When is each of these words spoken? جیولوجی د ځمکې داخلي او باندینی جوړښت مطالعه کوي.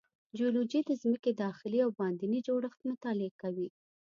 جیولوجی 0.37 0.81
د 0.85 0.91
ځمکې 1.01 1.31
داخلي 1.43 1.79
او 1.85 1.91
باندینی 1.99 2.39
جوړښت 2.47 2.79
مطالعه 2.91 3.31
کوي. 3.41 3.67